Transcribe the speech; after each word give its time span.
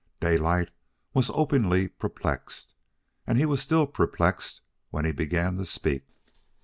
Daylight 0.19 0.71
was 1.13 1.29
openly 1.31 1.87
perplexed, 1.87 2.73
and 3.27 3.37
he 3.37 3.45
was 3.45 3.61
still 3.61 3.85
perplexed 3.85 4.61
when 4.89 5.05
he 5.05 5.11
began 5.11 5.57
to 5.57 5.65
speak. 5.67 6.07